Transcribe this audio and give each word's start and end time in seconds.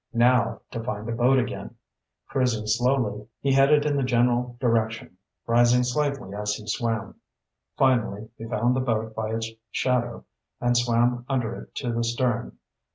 Now 0.13 0.61
to 0.71 0.83
find 0.83 1.07
the 1.07 1.11
boat 1.11 1.37
again. 1.37 1.75
Cruising 2.27 2.65
slowly, 2.65 3.27
he 3.39 3.53
headed 3.53 3.85
in 3.85 3.95
the 3.97 4.01
general 4.01 4.57
direction, 4.59 5.17
rising 5.45 5.83
slightly 5.83 6.33
as 6.33 6.55
he 6.55 6.65
swam. 6.65 7.19
Finally, 7.77 8.29
he 8.35 8.45
found 8.45 8.75
the 8.75 8.79
boat 8.79 9.13
by 9.13 9.29
its 9.35 9.51
shadow 9.69 10.25
and 10.59 10.75
swam 10.75 11.23
under 11.29 11.53
it 11.55 11.75
to 11.75 11.93
the 11.93 12.03
stern. 12.03 12.57